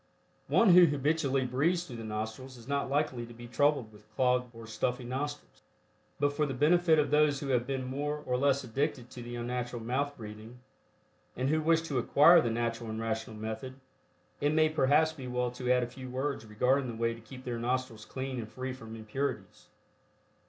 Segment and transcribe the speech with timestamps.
[0.47, 4.49] One who habitually breathes through the nostrils is not likely to be troubled with clogged
[4.51, 5.61] or stuffy nostrils,
[6.19, 9.35] but for the benefit of those who have been more or less addicted to the
[9.35, 10.57] unnatural mouth breathing,
[11.37, 13.75] and who wish to acquire the natural and rational method,
[14.39, 17.43] it may perhaps be well to add a few words regarding the way to keep
[17.43, 19.67] their nostrils clean and free from impurities.